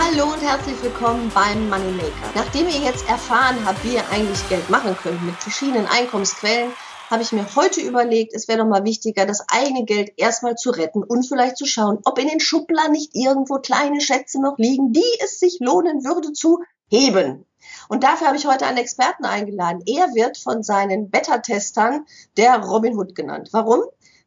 [0.00, 2.30] Hallo und herzlich willkommen beim Moneymaker.
[2.36, 6.70] Nachdem ihr jetzt erfahren habt, wie ihr eigentlich Geld machen könnt mit verschiedenen Einkommensquellen,
[7.10, 10.70] habe ich mir heute überlegt, es wäre doch mal wichtiger, das eigene Geld erstmal zu
[10.70, 14.92] retten und vielleicht zu schauen, ob in den Schubladen nicht irgendwo kleine Schätze noch liegen,
[14.92, 17.44] die es sich lohnen würde zu heben.
[17.88, 19.82] Und dafür habe ich heute einen Experten eingeladen.
[19.84, 23.48] Er wird von seinen Beta-Testern der Robin Hood genannt.
[23.50, 23.80] Warum?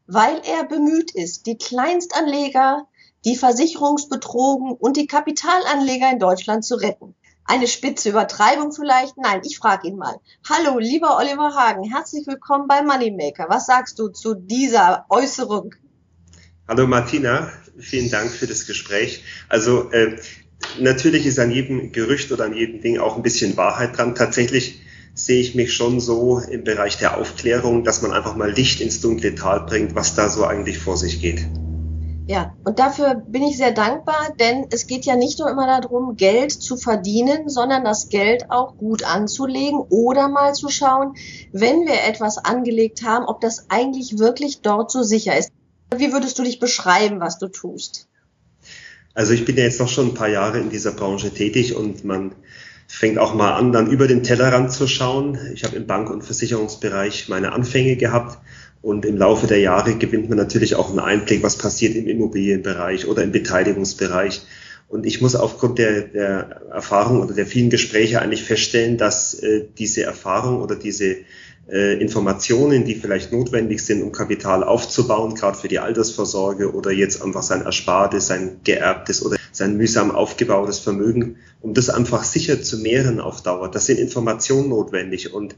[0.05, 2.87] Weil er bemüht ist, die Kleinstanleger
[3.25, 7.15] die Versicherungsbetrogen und die Kapitalanleger in Deutschland zu retten.
[7.45, 9.17] Eine spitze Übertreibung vielleicht?
[9.17, 10.15] Nein, ich frage ihn mal.
[10.49, 13.47] Hallo, lieber Oliver Hagen, herzlich willkommen bei Moneymaker.
[13.49, 15.75] Was sagst du zu dieser Äußerung?
[16.67, 19.23] Hallo Martina, vielen Dank für das Gespräch.
[19.49, 20.17] Also äh,
[20.79, 24.15] natürlich ist an jedem Gerücht oder an jedem Ding auch ein bisschen Wahrheit dran.
[24.15, 24.81] Tatsächlich
[25.13, 29.01] sehe ich mich schon so im Bereich der Aufklärung, dass man einfach mal Licht ins
[29.01, 31.45] dunkle Tal bringt, was da so eigentlich vor sich geht.
[32.31, 36.15] Ja, und dafür bin ich sehr dankbar, denn es geht ja nicht nur immer darum,
[36.15, 41.15] Geld zu verdienen, sondern das Geld auch gut anzulegen oder mal zu schauen,
[41.51, 45.51] wenn wir etwas angelegt haben, ob das eigentlich wirklich dort so sicher ist.
[45.93, 48.07] Wie würdest du dich beschreiben, was du tust?
[49.13, 52.05] Also ich bin ja jetzt noch schon ein paar Jahre in dieser Branche tätig und
[52.05, 52.33] man
[52.87, 55.37] fängt auch mal an, dann über den Tellerrand zu schauen.
[55.53, 58.37] Ich habe im Bank- und Versicherungsbereich meine Anfänge gehabt
[58.81, 63.07] und im Laufe der Jahre gewinnt man natürlich auch einen Einblick, was passiert im Immobilienbereich
[63.07, 64.41] oder im Beteiligungsbereich.
[64.87, 69.65] Und ich muss aufgrund der, der Erfahrung oder der vielen Gespräche eigentlich feststellen, dass äh,
[69.77, 71.17] diese Erfahrung oder diese
[71.69, 77.21] äh, Informationen, die vielleicht notwendig sind, um Kapital aufzubauen, gerade für die Altersvorsorge oder jetzt
[77.21, 82.77] einfach sein Erspartes, sein geerbtes oder sein mühsam aufgebautes Vermögen, um das einfach sicher zu
[82.79, 83.69] mehren auf Dauer.
[83.69, 85.55] Das sind Informationen notwendig und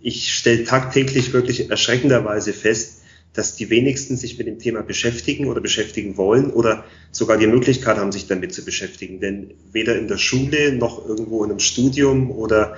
[0.00, 3.02] ich stelle tagtäglich wirklich erschreckenderweise fest,
[3.36, 7.98] dass die wenigsten sich mit dem Thema beschäftigen oder beschäftigen wollen oder sogar die Möglichkeit
[7.98, 9.20] haben, sich damit zu beschäftigen.
[9.20, 12.76] Denn weder in der Schule noch irgendwo in einem Studium oder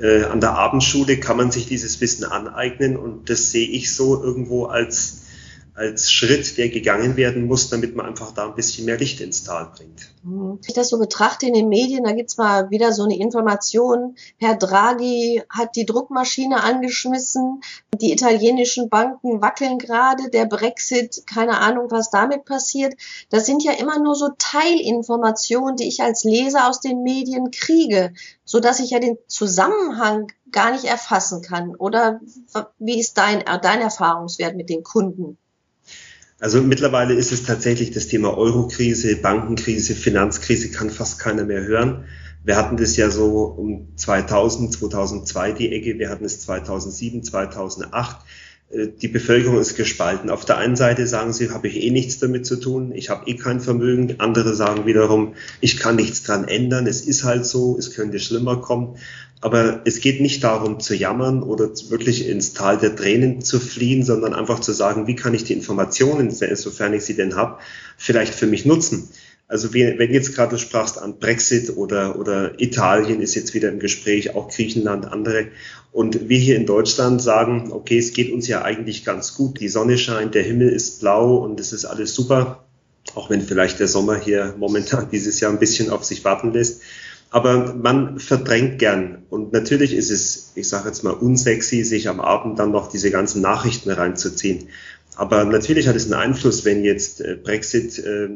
[0.00, 4.22] äh, an der Abendschule kann man sich dieses Wissen aneignen und das sehe ich so
[4.22, 5.19] irgendwo als
[5.80, 9.44] als Schritt, der gegangen werden muss, damit man einfach da ein bisschen mehr Licht ins
[9.44, 10.10] Tal bringt.
[10.22, 14.14] Wenn ich das so betrachte in den Medien, da gibt's mal wieder so eine Information,
[14.36, 17.62] Herr Draghi hat die Druckmaschine angeschmissen,
[17.98, 22.92] die italienischen Banken wackeln gerade, der Brexit, keine Ahnung, was damit passiert.
[23.30, 28.12] Das sind ja immer nur so Teilinformationen, die ich als Leser aus den Medien kriege,
[28.44, 31.74] so dass ich ja den Zusammenhang gar nicht erfassen kann.
[31.74, 32.20] Oder
[32.78, 35.38] wie ist dein, dein Erfahrungswert mit den Kunden?
[36.40, 42.06] Also mittlerweile ist es tatsächlich das Thema Eurokrise, Bankenkrise, Finanzkrise, kann fast keiner mehr hören.
[42.42, 48.16] Wir hatten das ja so um 2000, 2002 die Ecke, wir hatten es 2007, 2008.
[48.70, 50.30] Äh, die Bevölkerung ist gespalten.
[50.30, 53.28] Auf der einen Seite sagen sie, habe ich eh nichts damit zu tun, ich habe
[53.28, 54.16] eh kein Vermögen.
[54.18, 58.60] Andere sagen wiederum, ich kann nichts dran ändern, es ist halt so, es könnte schlimmer
[58.60, 58.96] kommen.
[59.42, 64.04] Aber es geht nicht darum zu jammern oder wirklich ins Tal der Tränen zu fliehen,
[64.04, 67.58] sondern einfach zu sagen, wie kann ich die Informationen, sofern ich sie denn habe,
[67.96, 69.08] vielleicht für mich nutzen.
[69.50, 73.80] Also wenn jetzt gerade du sprachst an Brexit oder, oder Italien ist jetzt wieder im
[73.80, 75.48] Gespräch, auch Griechenland, andere.
[75.90, 79.58] Und wir hier in Deutschland sagen, okay, es geht uns ja eigentlich ganz gut.
[79.58, 82.64] Die Sonne scheint, der Himmel ist blau und es ist alles super.
[83.16, 86.82] Auch wenn vielleicht der Sommer hier momentan dieses Jahr ein bisschen auf sich warten lässt.
[87.32, 89.24] Aber man verdrängt gern.
[89.30, 93.10] Und natürlich ist es, ich sage jetzt mal, unsexy, sich am Abend dann noch diese
[93.10, 94.68] ganzen Nachrichten reinzuziehen.
[95.16, 98.28] Aber natürlich hat es einen Einfluss, wenn jetzt äh, Brexit äh,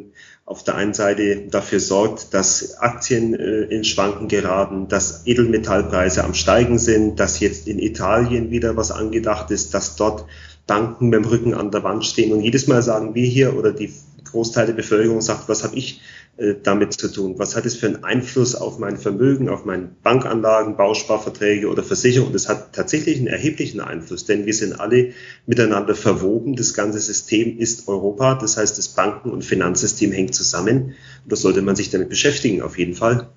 [0.44, 6.34] auf der einen Seite dafür sorgt, dass Aktien äh, in Schwanken geraten, dass Edelmetallpreise am
[6.34, 10.26] Steigen sind, dass jetzt in Italien wieder was angedacht ist, dass dort
[10.66, 12.32] Banken dem Rücken an der Wand stehen.
[12.32, 13.92] Und jedes Mal sagen wir hier oder die
[14.24, 16.00] Großteil der Bevölkerung sagt, was habe ich
[16.36, 17.38] äh, damit zu tun?
[17.38, 22.32] Was hat es für einen Einfluss auf mein Vermögen, auf meine Bankanlagen, Bausparverträge oder Versicherungen?
[22.32, 25.12] Das hat tatsächlich einen erheblichen Einfluss, denn wir sind alle
[25.46, 26.56] miteinander verwoben.
[26.56, 28.34] Das ganze System ist Europa.
[28.34, 30.94] Das heißt, das Banken- und Finanzsystem hängt zusammen.
[31.22, 33.30] Und da sollte man sich damit beschäftigen, auf jeden Fall.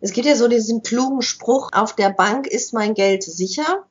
[0.00, 3.86] Es gibt ja so diesen klugen Spruch, auf der Bank ist mein Geld sicher.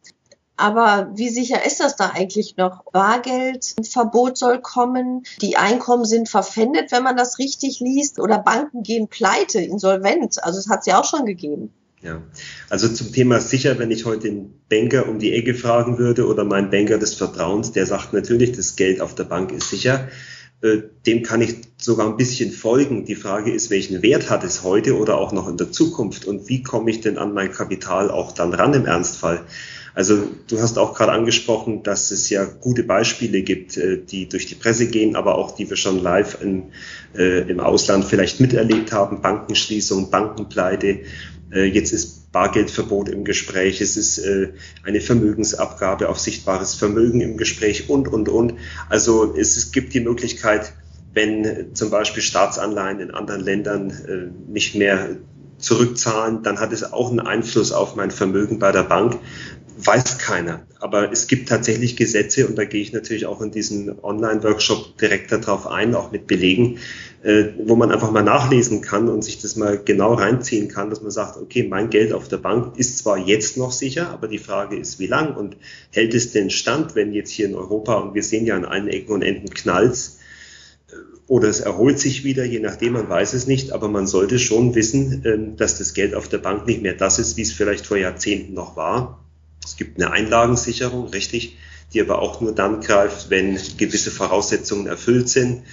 [0.57, 2.83] Aber wie sicher ist das da eigentlich noch?
[2.91, 9.07] Bargeldverbot soll kommen, die Einkommen sind verpfändet, wenn man das richtig liest, oder Banken gehen
[9.07, 10.43] pleite, insolvent.
[10.43, 11.73] Also es hat es ja auch schon gegeben.
[12.01, 12.21] Ja,
[12.69, 16.45] also zum Thema sicher, wenn ich heute den Banker um die Ecke fragen würde oder
[16.45, 20.07] meinen Banker des Vertrauens, der sagt natürlich, das Geld auf der Bank ist sicher.
[20.61, 23.05] Äh, dem kann ich sogar ein bisschen folgen.
[23.05, 26.47] Die Frage ist, welchen Wert hat es heute oder auch noch in der Zukunft und
[26.47, 29.43] wie komme ich denn an mein Kapital auch dann ran im Ernstfall?
[29.95, 34.45] Also du hast auch gerade angesprochen, dass es ja gute Beispiele gibt, äh, die durch
[34.45, 36.63] die Presse gehen, aber auch die wir schon live in,
[37.17, 39.21] äh, im Ausland vielleicht miterlebt haben.
[39.21, 40.99] Bankenschließung, Bankenpleite.
[41.51, 44.49] Äh, jetzt ist Bargeldverbot im Gespräch, es ist äh,
[44.83, 48.55] eine Vermögensabgabe auf sichtbares Vermögen im Gespräch und, und, und.
[48.89, 50.73] Also es, es gibt die Möglichkeit,
[51.13, 55.11] wenn zum Beispiel Staatsanleihen in anderen Ländern äh, nicht mehr
[55.57, 59.17] zurückzahlen, dann hat es auch einen Einfluss auf mein Vermögen bei der Bank
[59.77, 60.65] weiß keiner.
[60.79, 65.31] Aber es gibt tatsächlich Gesetze und da gehe ich natürlich auch in diesen Online-Workshop direkt
[65.31, 66.79] darauf ein, auch mit Belegen,
[67.23, 71.01] äh, wo man einfach mal nachlesen kann und sich das mal genau reinziehen kann, dass
[71.01, 74.37] man sagt, okay, mein Geld auf der Bank ist zwar jetzt noch sicher, aber die
[74.37, 75.57] Frage ist, wie lang und
[75.91, 78.87] hält es denn stand, wenn jetzt hier in Europa, und wir sehen ja an allen
[78.87, 80.19] Ecken und Enden Knalls,
[80.89, 80.95] äh,
[81.27, 84.75] oder es erholt sich wieder, je nachdem, man weiß es nicht, aber man sollte schon
[84.75, 87.85] wissen, ähm, dass das Geld auf der Bank nicht mehr das ist, wie es vielleicht
[87.85, 89.24] vor Jahrzehnten noch war
[89.65, 91.57] es gibt eine Einlagensicherung, richtig,
[91.93, 95.63] die aber auch nur dann greift, wenn gewisse Voraussetzungen erfüllt sind.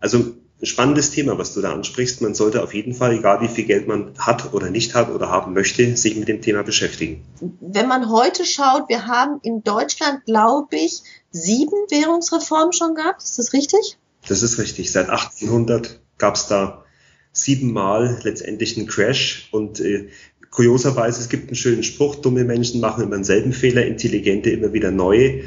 [0.00, 2.20] Also ein spannendes Thema, was du da ansprichst.
[2.20, 5.30] Man sollte auf jeden Fall, egal wie viel Geld man hat oder nicht hat oder
[5.30, 7.24] haben möchte, sich mit dem Thema beschäftigen.
[7.60, 13.22] Wenn man heute schaut, wir haben in Deutschland, glaube ich, sieben Währungsreformen schon gehabt.
[13.22, 13.98] Ist das richtig?
[14.26, 14.90] Das ist richtig.
[14.90, 16.84] Seit 1800 gab es da
[17.32, 20.08] siebenmal letztendlich einen Crash und äh,
[20.50, 24.90] kurioserweise, es gibt einen schönen Spruch, dumme Menschen machen immer denselben Fehler, intelligente immer wieder
[24.90, 25.42] neue.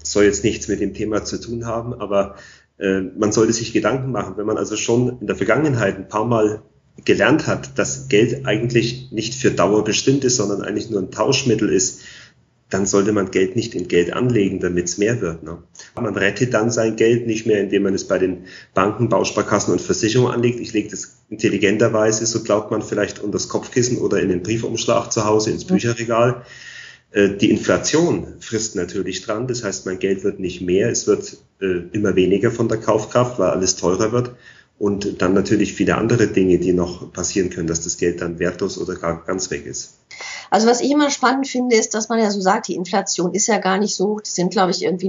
[0.00, 2.36] Das soll jetzt nichts mit dem Thema zu tun haben, aber
[2.78, 6.24] äh, man sollte sich Gedanken machen, wenn man also schon in der Vergangenheit ein paar
[6.24, 6.62] Mal
[7.04, 11.68] gelernt hat, dass Geld eigentlich nicht für Dauer bestimmt ist, sondern eigentlich nur ein Tauschmittel
[11.68, 12.00] ist,
[12.70, 15.42] dann sollte man Geld nicht in Geld anlegen, damit es mehr wird.
[15.42, 15.62] Ne?
[15.94, 18.44] Man rettet dann sein Geld nicht mehr, indem man es bei den
[18.74, 20.60] Banken, Bausparkassen und Versicherungen anlegt.
[20.60, 25.12] Ich lege das intelligenterweise, so glaubt man vielleicht unter das Kopfkissen oder in den Briefumschlag
[25.12, 26.42] zu Hause ins Bücherregal.
[27.10, 29.46] Äh, die Inflation frisst natürlich dran.
[29.46, 30.90] Das heißt, mein Geld wird nicht mehr.
[30.90, 34.32] Es wird äh, immer weniger von der Kaufkraft, weil alles teurer wird.
[34.78, 38.78] Und dann natürlich viele andere Dinge, die noch passieren können, dass das Geld dann wertlos
[38.78, 39.98] oder gar ganz weg ist.
[40.50, 43.48] Also was ich immer spannend finde, ist, dass man ja so sagt, die Inflation ist
[43.48, 44.20] ja gar nicht so hoch.
[44.20, 45.08] Das sind, glaube ich, irgendwie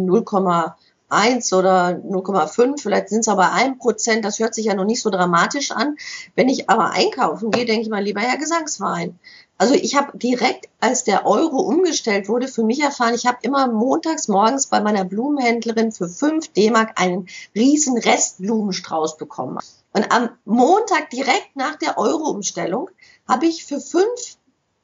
[1.09, 2.81] 0,1 oder 0,5.
[2.81, 4.25] Vielleicht sind es aber ein Prozent.
[4.25, 5.97] Das hört sich ja noch nicht so dramatisch an.
[6.35, 9.19] Wenn ich aber einkaufen gehe, denke ich mal lieber ja Gesangsverein.
[9.57, 13.67] Also ich habe direkt, als der Euro umgestellt wurde, für mich erfahren, ich habe immer
[13.67, 19.59] montags morgens bei meiner Blumenhändlerin für 5 D-Mark einen riesen Restblumenstrauß bekommen.
[19.91, 22.89] Und am Montag direkt nach der Euro-Umstellung
[23.27, 24.05] habe ich für 5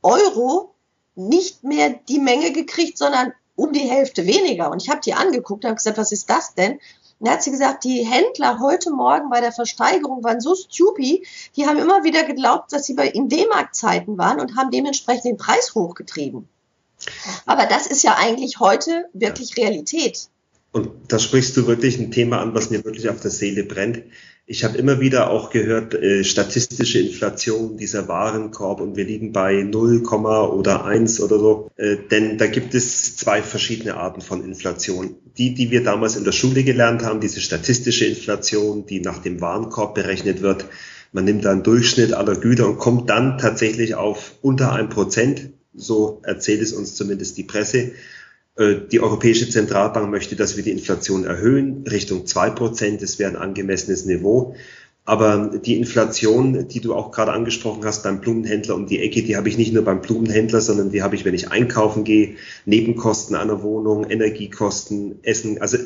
[0.02, 0.76] Euro
[1.16, 4.72] nicht mehr die Menge gekriegt, sondern um die Hälfte weniger.
[4.72, 6.74] Und ich habe die angeguckt und habe gesagt, was ist das denn?
[6.74, 11.26] Und dann hat sie gesagt, die Händler heute Morgen bei der Versteigerung waren so stupid,
[11.56, 15.38] die haben immer wieder geglaubt, dass sie bei in D-Mark-Zeiten waren und haben dementsprechend den
[15.38, 16.50] Preis hochgetrieben.
[17.46, 20.30] Aber das ist ja eigentlich heute wirklich Realität.
[20.76, 24.04] Und da sprichst du wirklich ein Thema an, was mir wirklich auf der Seele brennt.
[24.46, 29.64] Ich habe immer wieder auch gehört, äh, statistische Inflation, dieser Warenkorb und wir liegen bei
[29.64, 31.72] 0, oder 1 oder so.
[31.78, 35.16] Äh, denn da gibt es zwei verschiedene Arten von Inflation.
[35.38, 39.40] Die, die wir damals in der Schule gelernt haben, diese statistische Inflation, die nach dem
[39.40, 40.66] Warenkorb berechnet wird.
[41.14, 45.52] Man nimmt da einen Durchschnitt aller Güter und kommt dann tatsächlich auf unter ein Prozent.
[45.74, 47.94] So erzählt es uns zumindest die Presse.
[48.58, 53.02] Äh, die Europäische Zentralbank möchte, dass wir die Inflation erhöhen, Richtung zwei Prozent.
[53.02, 54.56] Das wäre ein angemessenes Niveau.
[55.08, 59.38] Aber die Inflation, die du auch gerade angesprochen hast beim Blumenhändler um die Ecke, die
[59.38, 63.36] habe ich nicht nur beim Blumenhändler, sondern die habe ich, wenn ich einkaufen gehe, Nebenkosten
[63.36, 65.78] einer Wohnung, Energiekosten, Essen, also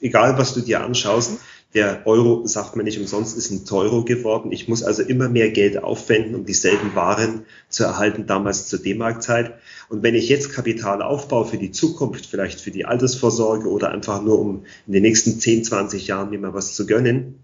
[0.00, 1.32] egal was du dir anschaust,
[1.74, 4.52] der Euro, sagt man nicht umsonst, ist ein Teuro geworden.
[4.52, 9.54] Ich muss also immer mehr Geld aufwenden, um dieselben Waren zu erhalten, damals zur D-Mark-Zeit.
[9.88, 14.22] Und wenn ich jetzt Kapital aufbaue für die Zukunft, vielleicht für die Altersvorsorge oder einfach
[14.22, 17.42] nur um in den nächsten 10, 20 Jahren mir mal was zu gönnen,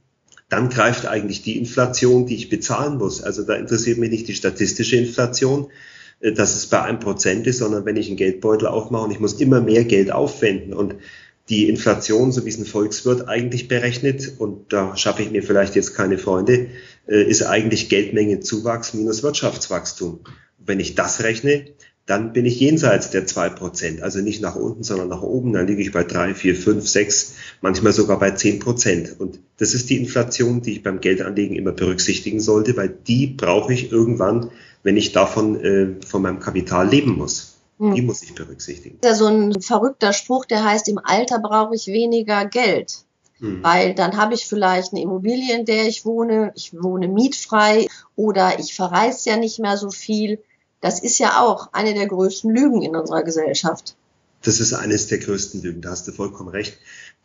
[0.50, 3.22] dann greift eigentlich die Inflation, die ich bezahlen muss.
[3.22, 5.68] Also da interessiert mich nicht die statistische Inflation,
[6.20, 9.20] äh, dass es bei einem Prozent ist, sondern wenn ich einen Geldbeutel aufmache und ich
[9.20, 10.96] muss immer mehr Geld aufwenden und
[11.48, 15.76] die Inflation, so wie es ein Volkswirt eigentlich berechnet, und da schaffe ich mir vielleicht
[15.76, 16.68] jetzt keine Freunde,
[17.06, 20.20] äh, ist eigentlich Geldmengenzuwachs minus Wirtschaftswachstum.
[20.58, 21.66] Wenn ich das rechne,
[22.06, 25.52] dann bin ich jenseits der zwei Prozent, also nicht nach unten, sondern nach oben.
[25.52, 29.16] Dann liege ich bei drei, vier, fünf, sechs, manchmal sogar bei zehn Prozent.
[29.18, 33.74] Und das ist die Inflation, die ich beim Geldanlegen immer berücksichtigen sollte, weil die brauche
[33.74, 34.50] ich irgendwann
[34.82, 37.57] wenn ich davon äh, von meinem Kapital leben muss.
[37.78, 37.94] Hm.
[37.94, 38.98] Die muss ich berücksichtigen.
[39.00, 43.04] Das ist ja so ein verrückter Spruch, der heißt, im Alter brauche ich weniger Geld.
[43.38, 43.62] Hm.
[43.62, 48.58] Weil dann habe ich vielleicht eine Immobilie, in der ich wohne, ich wohne mietfrei oder
[48.58, 50.42] ich verreise ja nicht mehr so viel.
[50.80, 53.96] Das ist ja auch eine der größten Lügen in unserer Gesellschaft.
[54.42, 56.78] Das ist eines der größten Lügen, da hast du vollkommen recht.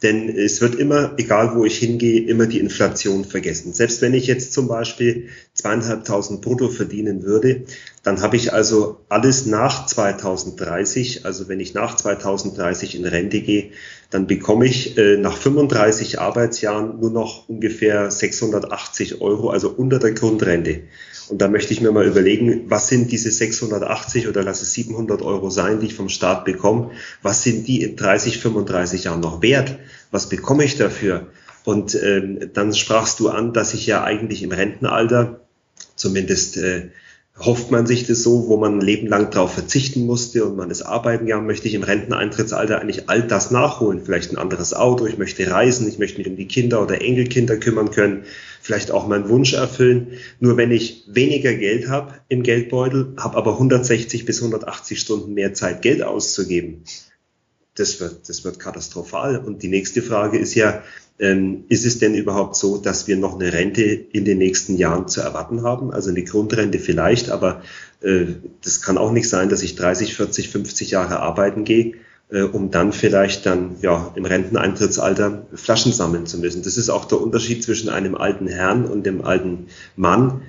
[0.03, 3.72] Denn es wird immer, egal wo ich hingehe, immer die Inflation vergessen.
[3.72, 7.63] Selbst wenn ich jetzt zum Beispiel zweieinhalbtausend brutto verdienen würde,
[8.03, 13.72] dann habe ich also alles nach 2030, also wenn ich nach 2030 in Rente gehe,
[14.13, 20.12] dann bekomme ich äh, nach 35 Arbeitsjahren nur noch ungefähr 680 Euro, also unter der
[20.12, 20.82] Grundrente.
[21.29, 25.24] Und da möchte ich mir mal überlegen, was sind diese 680 oder lass es 700
[25.24, 26.91] Euro sein, die ich vom Staat bekomme,
[27.24, 29.79] was sind die in 30, 35 Jahren noch wert?
[30.12, 31.29] Was bekomme ich dafür?
[31.63, 35.39] Und ähm, dann sprachst du an, dass ich ja eigentlich im Rentenalter,
[35.96, 36.89] zumindest äh,
[37.40, 40.70] hofft man sich das so, wo man ein Leben lang darauf verzichten musste und man
[40.70, 44.02] ist arbeiten ja, möchte ich im Renteneintrittsalter eigentlich all das nachholen.
[44.06, 47.58] Vielleicht ein anderes Auto, ich möchte reisen, ich möchte mich um die Kinder oder Enkelkinder
[47.58, 48.24] kümmern können,
[48.62, 50.20] vielleicht auch meinen Wunsch erfüllen.
[50.40, 55.54] Nur wenn ich weniger Geld habe im Geldbeutel, habe aber 160 bis 180 Stunden mehr
[55.54, 56.84] Zeit, Geld auszugeben,
[57.75, 59.38] das wird, das wird katastrophal.
[59.38, 60.84] Und die nächste Frage ist ja,
[61.20, 65.08] ähm, ist es denn überhaupt so, dass wir noch eine Rente in den nächsten Jahren
[65.08, 65.92] zu erwarten haben?
[65.92, 67.62] Also eine Grundrente vielleicht, aber
[68.01, 68.25] äh,
[68.63, 71.94] das kann auch nicht sein, dass ich 30, 40, 50 Jahre arbeiten gehe,
[72.30, 76.63] äh, um dann vielleicht dann ja im Renteneintrittsalter Flaschen sammeln zu müssen.
[76.63, 80.42] Das ist auch der Unterschied zwischen einem alten Herrn und dem alten Mann.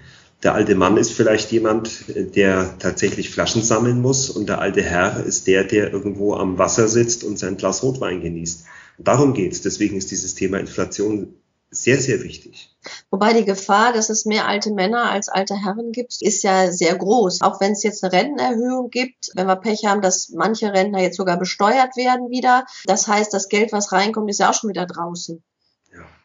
[0.45, 2.05] Der alte Mann ist vielleicht jemand,
[2.37, 6.87] der tatsächlich Flaschen sammeln muss und der alte Herr ist der, der irgendwo am Wasser
[6.87, 8.67] sitzt und sein Glas Rotwein genießt.
[8.99, 9.63] Darum geht es.
[9.63, 11.35] Deswegen ist dieses Thema Inflation
[11.71, 12.77] sehr, sehr wichtig.
[13.11, 16.95] Wobei die Gefahr, dass es mehr alte Männer als alte Herren gibt, ist ja sehr
[16.95, 17.41] groß.
[17.41, 21.17] Auch wenn es jetzt eine Rentenerhöhung gibt, wenn wir Pech haben, dass manche Rentner jetzt
[21.17, 22.67] sogar besteuert werden wieder.
[22.85, 25.43] Das heißt, das Geld, was reinkommt, ist ja auch schon wieder draußen.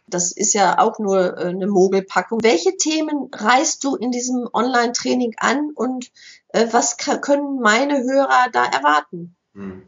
[0.10, 2.40] Das ist ja auch nur äh, eine Mogelpackung.
[2.44, 6.12] Welche Themen reißt du in diesem Online-Training an und
[6.50, 9.36] äh, was können meine Hörer da erwarten?
[9.54, 9.84] Hm.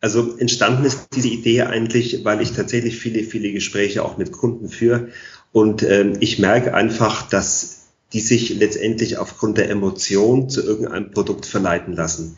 [0.00, 4.68] Also entstanden ist diese Idee eigentlich, weil ich tatsächlich viele, viele Gespräche auch mit Kunden
[4.68, 5.10] führe
[5.52, 11.46] und ähm, ich merke einfach, dass die sich letztendlich aufgrund der Emotion zu irgendeinem Produkt
[11.46, 12.36] verleiten lassen.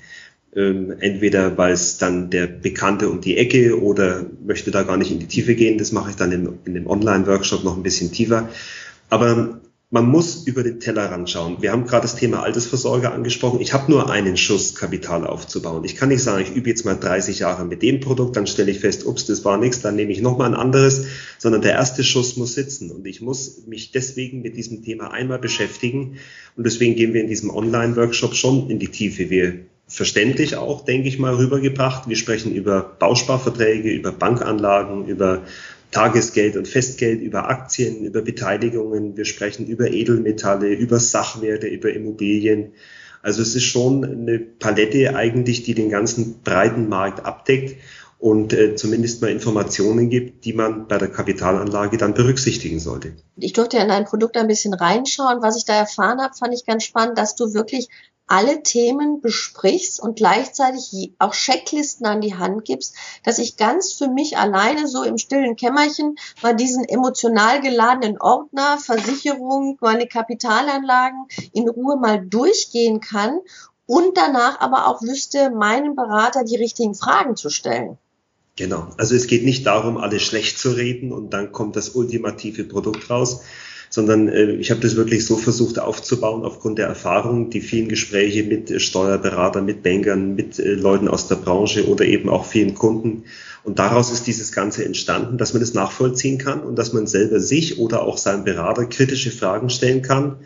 [0.57, 5.11] Ähm, entweder weil es dann der Bekannte um die Ecke oder möchte da gar nicht
[5.11, 5.79] in die Tiefe gehen.
[5.79, 8.49] Das mache ich dann im, in dem Online-Workshop noch ein bisschen tiefer.
[9.11, 9.61] Aber
[9.95, 11.59] man muss über den Tellerrand schauen.
[11.61, 13.61] Wir haben gerade das Thema Altersvorsorge angesprochen.
[13.61, 15.85] Ich habe nur einen Schuss, Kapital aufzubauen.
[15.85, 18.73] Ich kann nicht sagen, ich übe jetzt mal 30 Jahre mit dem Produkt, dann stelle
[18.73, 21.07] ich fest, ups, das war nichts, dann nehme ich nochmal ein anderes,
[21.39, 22.91] sondern der erste Schuss muss sitzen.
[22.91, 26.17] Und ich muss mich deswegen mit diesem Thema einmal beschäftigen.
[26.57, 29.31] Und deswegen gehen wir in diesem Online-Workshop schon in die Tiefe.
[29.31, 32.09] Wir verständlich auch, denke ich mal, rübergebracht.
[32.09, 35.43] Wir sprechen über Bausparverträge, über Bankanlagen, über
[35.91, 39.17] Tagesgeld und Festgeld, über Aktien, über Beteiligungen.
[39.17, 42.73] Wir sprechen über Edelmetalle, über Sachwerte, über Immobilien.
[43.23, 47.77] Also es ist schon eine Palette eigentlich, die den ganzen breiten Markt abdeckt
[48.19, 53.13] und äh, zumindest mal Informationen gibt, die man bei der Kapitalanlage dann berücksichtigen sollte.
[53.37, 55.43] Ich durfte ja in dein Produkt ein bisschen reinschauen.
[55.43, 57.89] Was ich da erfahren habe, fand ich ganz spannend, dass du wirklich
[58.27, 64.09] alle Themen besprichst und gleichzeitig auch Checklisten an die Hand gibst, dass ich ganz für
[64.09, 71.69] mich alleine so im stillen Kämmerchen mal diesen emotional geladenen Ordner, Versicherung, meine Kapitalanlagen in
[71.69, 73.41] Ruhe mal durchgehen kann
[73.87, 77.99] und danach aber auch wüsste, meinem Berater die richtigen Fragen zu stellen.
[78.57, 78.89] Genau.
[78.99, 83.11] Also es geht nicht darum, alles schlecht zu reden und dann kommt das ultimative Produkt
[83.11, 83.43] raus,
[83.95, 88.43] sondern äh, ich habe das wirklich so versucht aufzubauen aufgrund der Erfahrung, die vielen Gespräche
[88.43, 92.75] mit äh, Steuerberatern, mit Bankern, mit äh, Leuten aus der Branche oder eben auch vielen
[92.75, 93.23] Kunden.
[93.63, 97.39] Und daraus ist dieses Ganze entstanden, dass man das nachvollziehen kann und dass man selber
[97.39, 100.39] sich oder auch seinem Berater kritische Fragen stellen kann.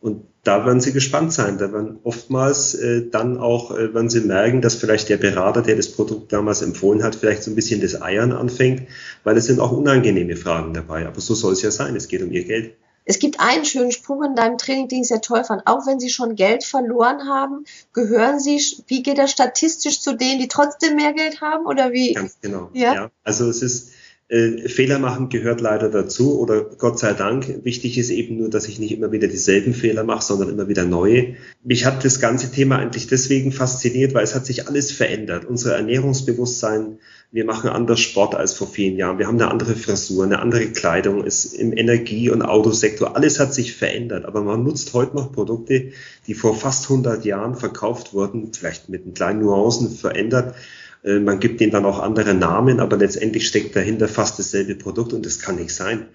[0.00, 1.58] Und da werden Sie gespannt sein.
[1.58, 5.76] Da werden oftmals äh, dann auch, äh, wenn Sie merken, dass vielleicht der Berater, der
[5.76, 8.82] das Produkt damals empfohlen hat, vielleicht so ein bisschen das Eiern anfängt,
[9.22, 11.06] weil es sind auch unangenehme Fragen dabei.
[11.06, 11.94] Aber so soll es ja sein.
[11.94, 12.74] Es geht um Ihr Geld.
[13.08, 15.66] Es gibt einen schönen Spruch in deinem Training, den ich sehr toll fand.
[15.66, 20.40] Auch wenn Sie schon Geld verloren haben, gehören Sie, wie geht das statistisch zu denen,
[20.40, 22.14] die trotzdem mehr Geld haben oder wie?
[22.14, 22.68] Ganz genau.
[22.72, 22.94] Ja.
[22.94, 23.10] ja.
[23.22, 23.92] Also es ist,
[24.28, 27.64] Äh, Fehler machen gehört leider dazu oder Gott sei Dank.
[27.64, 30.84] Wichtig ist eben nur, dass ich nicht immer wieder dieselben Fehler mache, sondern immer wieder
[30.84, 31.36] neue.
[31.62, 35.44] Mich hat das ganze Thema eigentlich deswegen fasziniert, weil es hat sich alles verändert.
[35.44, 36.98] Unser Ernährungsbewusstsein,
[37.30, 39.18] wir machen anders Sport als vor vielen Jahren.
[39.18, 43.14] Wir haben eine andere Frisur, eine andere Kleidung, ist im Energie- und Autosektor.
[43.14, 44.24] Alles hat sich verändert.
[44.24, 45.92] Aber man nutzt heute noch Produkte,
[46.26, 50.56] die vor fast 100 Jahren verkauft wurden, vielleicht mit kleinen Nuancen verändert
[51.02, 55.24] man gibt ihnen dann auch andere Namen, aber letztendlich steckt dahinter fast dasselbe Produkt und
[55.24, 56.06] das kann nicht sein.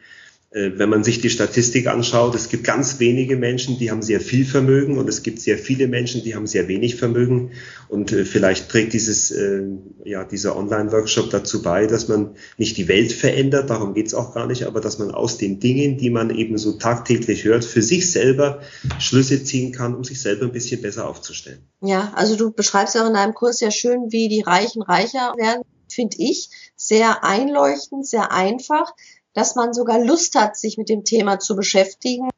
[0.51, 4.19] Äh, wenn man sich die Statistik anschaut, es gibt ganz wenige Menschen, die haben sehr
[4.19, 7.51] viel Vermögen und es gibt sehr viele Menschen, die haben sehr wenig Vermögen.
[7.87, 9.63] Und äh, vielleicht trägt dieses, äh,
[10.03, 14.45] ja, dieser Online-Workshop dazu bei, dass man nicht die Welt verändert, darum geht's auch gar
[14.45, 18.11] nicht, aber dass man aus den Dingen, die man eben so tagtäglich hört, für sich
[18.11, 18.61] selber
[18.99, 21.59] Schlüsse ziehen kann, um sich selber ein bisschen besser aufzustellen.
[21.81, 25.33] Ja, also du beschreibst ja auch in deinem Kurs sehr schön, wie die Reichen reicher
[25.37, 28.93] werden, finde ich, sehr einleuchtend, sehr einfach
[29.33, 32.29] dass man sogar Lust hat, sich mit dem Thema zu beschäftigen.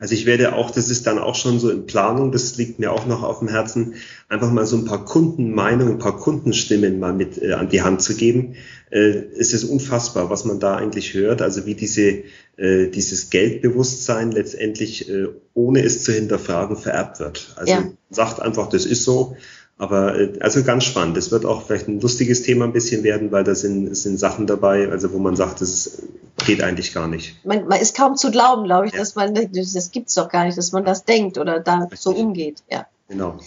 [0.00, 2.90] Also ich werde auch, das ist dann auch schon so in Planung, das liegt mir
[2.90, 3.96] auch noch auf dem Herzen,
[4.30, 8.00] einfach mal so ein paar Kundenmeinungen, ein paar Kundenstimmen mal mit äh, an die Hand
[8.00, 8.56] zu geben.
[8.88, 12.22] Äh, es ist unfassbar, was man da eigentlich hört, also wie diese,
[12.56, 17.52] äh, dieses Geldbewusstsein letztendlich, äh, ohne es zu hinterfragen, vererbt wird.
[17.56, 17.84] Also ja.
[18.08, 19.36] sagt einfach, das ist so,
[19.80, 21.16] aber äh, also ganz spannend.
[21.16, 24.46] Es wird auch vielleicht ein lustiges Thema ein bisschen werden, weil da sind, sind Sachen
[24.46, 26.02] dabei, also wo man sagt, das
[26.44, 27.44] geht eigentlich gar nicht.
[27.46, 28.98] Man, man ist kaum zu glauben, glaube ich, ja.
[28.98, 32.00] dass man das, das gibt's doch gar nicht, dass man das denkt oder da Richtig.
[32.00, 32.62] so umgeht.
[32.70, 32.86] Ja.
[33.08, 33.38] Genau.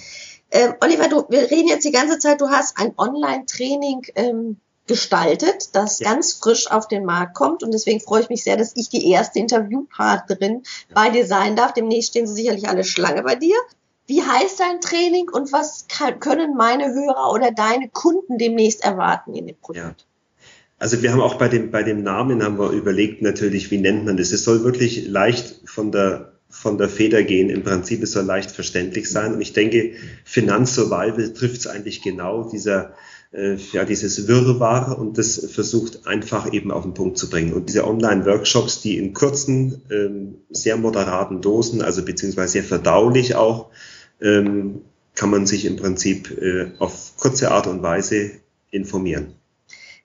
[0.49, 5.69] Ähm, Oliver, du, wir reden jetzt die ganze Zeit, du hast ein Online-Training ähm, gestaltet,
[5.73, 6.09] das ja.
[6.09, 7.61] ganz frisch auf den Markt kommt.
[7.61, 10.95] Und deswegen freue ich mich sehr, dass ich die erste Interviewpartnerin ja.
[10.95, 11.73] bei dir sein darf.
[11.73, 13.55] Demnächst stehen sie sicherlich alle Schlange bei dir.
[14.05, 19.33] Wie heißt dein Training und was kann, können meine Hörer oder deine Kunden demnächst erwarten
[19.33, 20.01] in dem Produkt?
[20.01, 20.05] Ja.
[20.77, 24.05] Also wir haben auch bei dem, bei dem Namen haben wir überlegt natürlich, wie nennt
[24.05, 24.33] man das?
[24.33, 27.49] Es soll wirklich leicht von der, von der Feder gehen.
[27.49, 29.33] Im Prinzip, es soll leicht verständlich sein.
[29.33, 29.93] Und ich denke,
[30.25, 32.95] Finanzsurvival trifft es eigentlich genau, dieser,
[33.31, 37.53] äh, ja, dieses Wirrwarr und das versucht einfach eben auf den Punkt zu bringen.
[37.53, 43.69] Und diese Online-Workshops, die in kurzen, ähm, sehr moderaten Dosen, also beziehungsweise sehr verdaulich auch,
[44.23, 44.81] ähm,
[45.15, 48.31] kann man sich im Prinzip äh, auf kurze Art und Weise
[48.71, 49.35] informieren.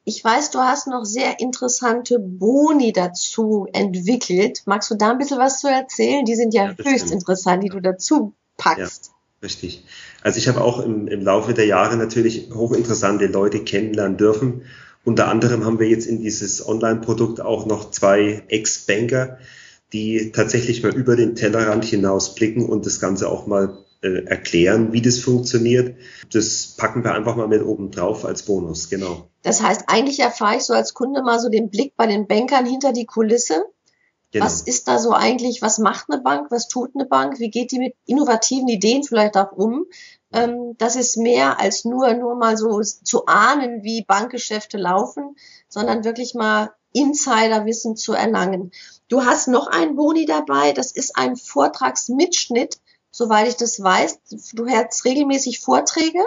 [0.05, 4.63] Ich weiß, du hast noch sehr interessante Boni dazu entwickelt.
[4.65, 6.25] Magst du da ein bisschen was zu erzählen?
[6.25, 7.13] Die sind ja, ja höchst stimmt.
[7.13, 9.07] interessant, die du dazu packst.
[9.07, 9.13] Ja,
[9.43, 9.85] richtig.
[10.23, 14.63] Also ich habe auch im, im Laufe der Jahre natürlich hochinteressante Leute kennenlernen dürfen.
[15.05, 19.39] Unter anderem haben wir jetzt in dieses Online-Produkt auch noch zwei Ex-Banker,
[19.93, 24.93] die tatsächlich mal über den Tellerrand hinaus blicken und das Ganze auch mal äh, erklären,
[24.93, 25.97] wie das funktioniert.
[26.33, 29.29] Das packen wir einfach mal mit oben drauf als Bonus, genau.
[29.43, 32.65] Das heißt, eigentlich erfahre ich so als Kunde mal so den Blick bei den Bankern
[32.65, 33.65] hinter die Kulisse.
[34.31, 34.45] Genau.
[34.45, 37.73] Was ist da so eigentlich, was macht eine Bank, was tut eine Bank, wie geht
[37.73, 39.87] die mit innovativen Ideen vielleicht auch um?
[40.33, 45.37] Ähm, das ist mehr als nur, nur mal so zu ahnen, wie Bankgeschäfte laufen,
[45.69, 48.71] sondern wirklich mal Insiderwissen zu erlangen.
[49.09, 52.79] Du hast noch einen Boni dabei, das ist ein Vortragsmitschnitt
[53.11, 54.19] soweit ich das weiß.
[54.55, 56.21] Du hältst regelmäßig Vorträge?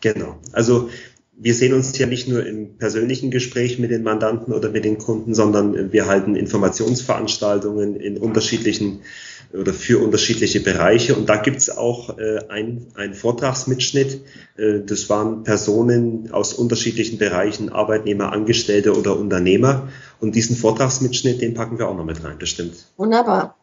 [0.00, 0.38] Genau.
[0.52, 0.90] Also
[1.36, 4.98] wir sehen uns ja nicht nur im persönlichen Gespräch mit den Mandanten oder mit den
[4.98, 9.00] Kunden, sondern wir halten Informationsveranstaltungen in unterschiedlichen
[9.52, 11.14] oder für unterschiedliche Bereiche.
[11.14, 14.20] Und da gibt's auch äh, ein, ein Vortragsmitschnitt.
[14.56, 19.88] Äh, das waren Personen aus unterschiedlichen Bereichen, Arbeitnehmer, Angestellte oder Unternehmer.
[20.20, 22.74] Und diesen Vortragsmitschnitt, den packen wir auch noch mit rein, bestimmt.
[22.96, 23.56] Wunderbar.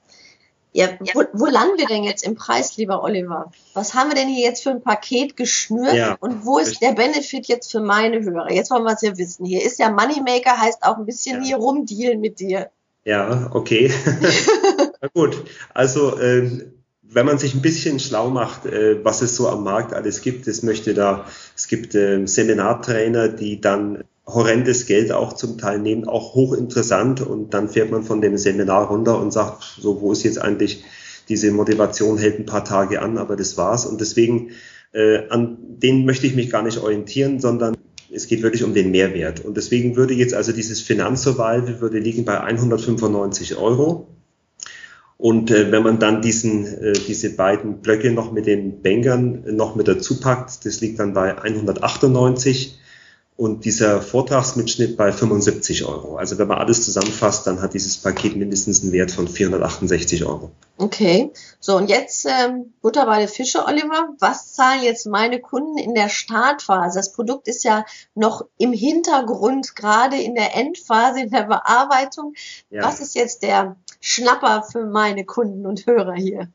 [0.74, 3.52] Ja, wo, wo landen wir denn jetzt im Preis, lieber Oliver?
[3.74, 6.88] Was haben wir denn hier jetzt für ein Paket geschnürt ja, und wo ist richtig.
[6.88, 8.52] der Benefit jetzt für meine Hörer?
[8.52, 9.46] Jetzt wollen wir es ja wissen.
[9.46, 11.48] Hier ist ja Moneymaker, heißt auch ein bisschen ja.
[11.48, 12.70] hier rumdealen mit dir.
[13.04, 13.92] Ja, okay.
[15.02, 19.50] Na gut, also ähm, wenn man sich ein bisschen schlau macht, äh, was es so
[19.50, 25.12] am Markt alles gibt, es möchte da, es gibt äh, Seminartrainer, die dann horrendes Geld
[25.12, 27.22] auch zum Teil nehmen, auch hochinteressant.
[27.22, 30.84] Und dann fährt man von dem Seminar runter und sagt, so, wo ist jetzt eigentlich
[31.30, 33.86] diese Motivation, hält ein paar Tage an, aber das war's.
[33.86, 34.52] Und deswegen,
[34.94, 37.78] äh, an den möchte ich mich gar nicht orientieren, sondern
[38.14, 39.44] es geht wirklich um den Mehrwert.
[39.44, 44.08] Und deswegen würde jetzt also dieses Finanzsurvival würde liegen bei 195 Euro.
[45.18, 49.76] Und äh, wenn man dann diesen, äh, diese beiden Blöcke noch mit den Bankern noch
[49.76, 52.81] mit dazu packt, das liegt dann bei 198
[53.42, 56.18] und dieser Vortragsmitschnitt bei 75 Euro.
[56.18, 60.52] Also wenn man alles zusammenfasst, dann hat dieses Paket mindestens einen Wert von 468 Euro.
[60.78, 64.10] Okay, so und jetzt ähm, Butter bei der Fische, Oliver.
[64.20, 67.00] Was zahlen jetzt meine Kunden in der Startphase?
[67.00, 72.36] Das Produkt ist ja noch im Hintergrund, gerade in der Endphase, in der Bearbeitung.
[72.70, 72.84] Ja.
[72.84, 76.48] Was ist jetzt der Schnapper für meine Kunden und Hörer hier?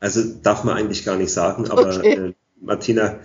[0.00, 2.12] Also darf man eigentlich gar nicht sagen, aber okay.
[2.12, 3.20] äh, Martina,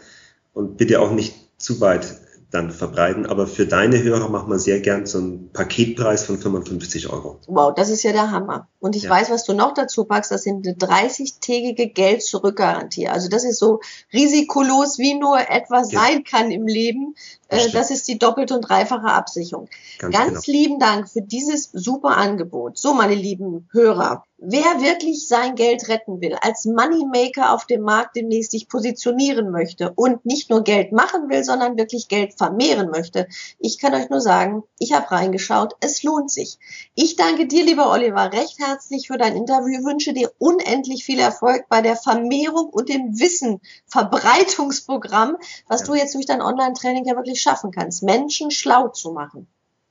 [0.53, 2.22] und bitte auch nicht zu weit
[2.53, 3.25] dann verbreiten.
[3.25, 7.39] Aber für deine Hörer machen wir sehr gern so einen Paketpreis von 55 Euro.
[7.47, 8.67] Wow, das ist ja der Hammer.
[8.79, 9.09] Und ich ja.
[9.09, 13.07] weiß, was du noch dazu packst, das sind eine 30-tägige Geld-Zurück-Garantie.
[13.07, 13.79] Also das ist so
[14.13, 16.01] risikolos, wie nur etwas ja.
[16.01, 17.15] sein kann im Leben.
[17.49, 19.67] Das, äh, das ist die doppelte und dreifache Absicherung.
[19.97, 20.57] Ganz, Ganz genau.
[20.59, 22.77] lieben Dank für dieses super Angebot.
[22.77, 28.17] So, meine lieben Hörer, wer wirklich sein Geld retten will, als Moneymaker auf dem Markt
[28.17, 33.27] demnächst sich positionieren möchte und nicht nur Geld machen will, sondern wirklich Geld vermehren möchte,
[33.59, 36.59] ich kann euch nur sagen, ich habe reingeschaut, es lohnt sich.
[36.93, 41.69] Ich danke dir, lieber Oliver, recht herzlich für dein Interview, wünsche dir unendlich viel Erfolg
[41.69, 45.87] bei der Vermehrung und dem Wissenverbreitungsprogramm, was ja.
[45.87, 49.47] du jetzt durch dein Online-Training ja wirklich schaffen kannst, Menschen schlau zu machen.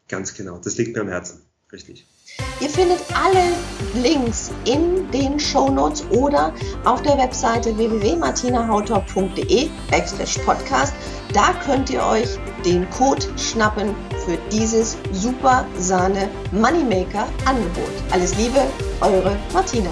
[0.09, 2.07] Ganz genau, das liegt mir am Herzen, richtig.
[2.61, 3.53] Ihr findet alle
[3.95, 6.55] Links in den Show Notes oder
[6.85, 10.95] auf der Webseite www.martinahautor.de backslash podcast.
[11.35, 17.93] Da könnt ihr euch den Code schnappen für dieses super Sahne Moneymaker Angebot.
[18.11, 18.63] Alles Liebe,
[19.01, 19.91] eure Martina.